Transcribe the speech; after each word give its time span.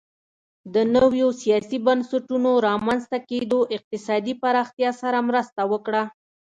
د 0.73 0.75
نویو 0.95 1.29
سیاسي 1.41 1.77
بنسټونو 1.85 2.51
رامنځته 2.67 3.17
کېدو 3.29 3.59
اقتصادي 3.75 4.33
پراختیا 4.41 4.91
سره 5.01 5.17
مرسته 5.29 5.61
وکړه 5.71 6.03